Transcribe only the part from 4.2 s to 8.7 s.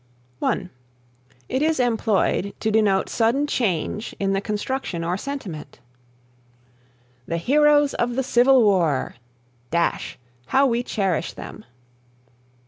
the construction or sentiment: "The Heroes of the Civil